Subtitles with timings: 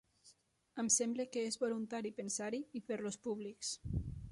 [0.83, 3.75] Em sembla que és voluntari pensar-hi i fer-los públics.